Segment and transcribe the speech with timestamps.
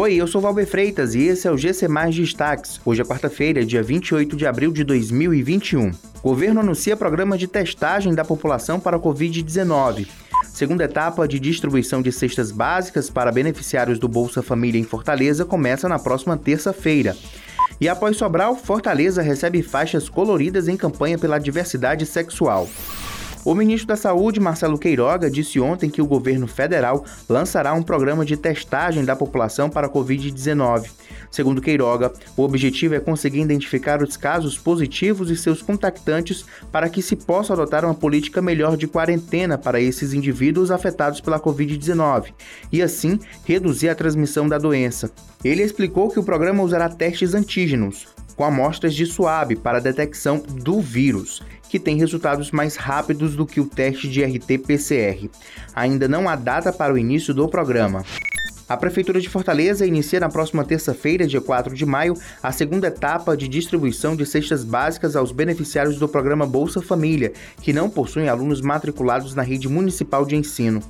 [0.00, 2.80] Oi, eu sou Valber Freitas e esse é o GC Mais Destaques.
[2.84, 5.90] Hoje é quarta-feira, dia 28 de abril de 2021.
[6.22, 10.06] O governo anuncia programa de testagem da população para a Covid-19.
[10.44, 15.88] Segunda etapa de distribuição de cestas básicas para beneficiários do Bolsa Família em Fortaleza começa
[15.88, 17.16] na próxima terça-feira.
[17.80, 22.68] E após Sobral, Fortaleza recebe faixas coloridas em campanha pela diversidade sexual.
[23.44, 28.24] O ministro da Saúde, Marcelo Queiroga, disse ontem que o governo federal lançará um programa
[28.24, 30.90] de testagem da população para a Covid-19.
[31.30, 37.00] Segundo Queiroga, o objetivo é conseguir identificar os casos positivos e seus contactantes para que
[37.00, 42.32] se possa adotar uma política melhor de quarentena para esses indivíduos afetados pela Covid-19
[42.72, 45.10] e, assim, reduzir a transmissão da doença.
[45.44, 50.38] Ele explicou que o programa usará testes antígenos, com amostras de suave para a detecção
[50.38, 55.28] do vírus, que tem resultados mais rápidos do que o teste de RT-PCR.
[55.74, 58.04] Ainda não há data para o início do programa.
[58.68, 62.12] A Prefeitura de Fortaleza inicia na próxima terça-feira, dia 4 de maio,
[62.42, 67.72] a segunda etapa de distribuição de cestas básicas aos beneficiários do programa Bolsa Família, que
[67.72, 70.82] não possuem alunos matriculados na rede municipal de ensino.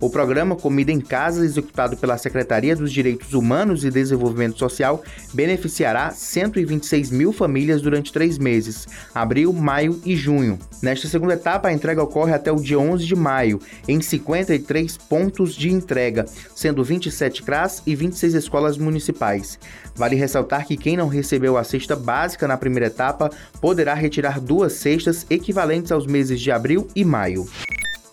[0.00, 6.10] O programa Comida em Casa, executado pela Secretaria dos Direitos Humanos e Desenvolvimento Social, beneficiará
[6.10, 10.58] 126 mil famílias durante três meses, abril, maio e junho.
[10.82, 15.54] Nesta segunda etapa, a entrega ocorre até o dia 11 de maio, em 53 pontos
[15.54, 16.24] de entrega,
[16.56, 19.58] sendo 27 CRAS e 26 escolas municipais.
[19.94, 23.28] Vale ressaltar que quem não recebeu a cesta básica na primeira etapa
[23.60, 27.46] poderá retirar duas cestas equivalentes aos meses de abril e maio.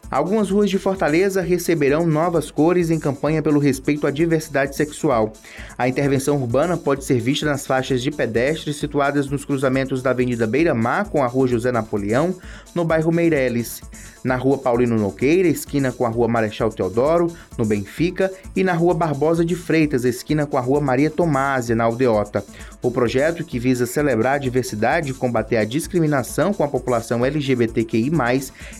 [0.09, 5.33] Algumas ruas de Fortaleza receberão novas cores em campanha pelo respeito à diversidade sexual.
[5.77, 10.47] A intervenção urbana pode ser vista nas faixas de pedestres situadas nos cruzamentos da Avenida
[10.47, 12.33] Beira Mar com a Rua José Napoleão,
[12.73, 13.81] no bairro Meireles
[14.27, 18.93] na Rua Paulino Nogueira, esquina com a Rua Marechal Teodoro, no Benfica, e na Rua
[18.93, 22.43] Barbosa de Freitas, esquina com a Rua Maria Tomásia, na Aldeota.
[22.81, 28.11] O projeto, que visa celebrar a diversidade e combater a discriminação com a população LGBTQI+,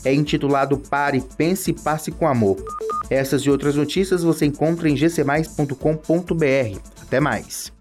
[0.04, 0.78] é intitulado
[1.22, 2.58] Pare, Pense e Passe com Amor.
[3.10, 6.80] Essas e outras notícias você encontra em gcmais.com.br.
[7.02, 7.77] Até mais!